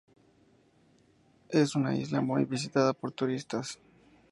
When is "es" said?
1.49-1.75